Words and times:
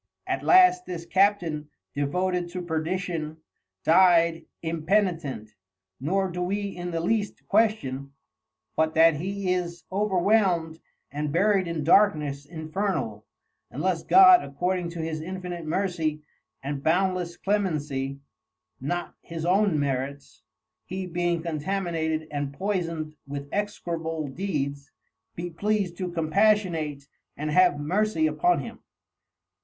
At 0.25 0.41
last 0.41 0.87
this 0.87 1.05
Captain 1.05 1.69
devoted 1.93 2.49
to 2.49 2.63
Perdition 2.63 3.37
dyed 3.83 4.47
impenitent, 4.63 5.53
nor 5.99 6.27
do 6.27 6.41
we 6.41 6.75
in 6.75 6.89
the 6.89 6.99
least 6.99 7.47
question, 7.47 8.11
but 8.75 8.95
that 8.95 9.17
he 9.17 9.53
is 9.53 9.83
overwhelmed 9.91 10.79
and 11.11 11.31
buried 11.31 11.67
in 11.67 11.83
Darkness 11.83 12.47
Infernal, 12.47 13.27
unless 13.69 14.01
God 14.01 14.43
according 14.43 14.89
to 14.89 15.03
his 15.03 15.21
Infinite 15.21 15.65
Mercy 15.65 16.23
and 16.63 16.81
boundless 16.81 17.37
Clemency, 17.37 18.17
not 18.79 19.13
his 19.21 19.45
own 19.45 19.79
Merits, 19.79 20.41
(he 20.83 21.05
being 21.05 21.43
contaminated 21.43 22.27
and 22.31 22.55
poison'd 22.55 23.13
with 23.27 23.47
Execrable 23.51 24.27
Deeds,) 24.29 24.89
be 25.35 25.51
pleas'd 25.51 25.95
to 25.97 26.09
compassionate 26.11 27.07
and 27.37 27.51
have 27.51 27.77
Mercy 27.79 28.25
upon 28.25 28.61
him. 28.61 28.79